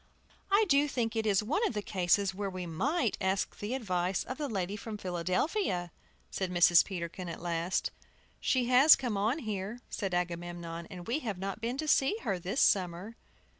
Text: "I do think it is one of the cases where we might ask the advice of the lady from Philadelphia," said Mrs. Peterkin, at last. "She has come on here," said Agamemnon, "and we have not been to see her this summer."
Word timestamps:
"I 0.49 0.65
do 0.67 0.87
think 0.87 1.15
it 1.15 1.27
is 1.27 1.43
one 1.43 1.63
of 1.67 1.75
the 1.75 1.83
cases 1.83 2.33
where 2.33 2.49
we 2.49 2.65
might 2.65 3.19
ask 3.21 3.59
the 3.59 3.75
advice 3.75 4.23
of 4.23 4.39
the 4.39 4.49
lady 4.49 4.75
from 4.75 4.97
Philadelphia," 4.97 5.91
said 6.31 6.49
Mrs. 6.49 6.83
Peterkin, 6.83 7.29
at 7.29 7.39
last. 7.39 7.91
"She 8.39 8.65
has 8.65 8.95
come 8.95 9.15
on 9.15 9.37
here," 9.37 9.79
said 9.91 10.15
Agamemnon, 10.15 10.87
"and 10.89 11.05
we 11.05 11.19
have 11.19 11.37
not 11.37 11.61
been 11.61 11.77
to 11.77 11.87
see 11.87 12.17
her 12.23 12.39
this 12.39 12.61
summer." 12.61 13.15